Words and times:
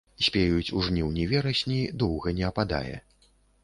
Спеюць 0.27 0.73
у 0.77 0.81
жніўні-верасні, 0.87 1.79
доўга 2.05 2.37
не 2.43 2.53
ападае. 2.53 2.95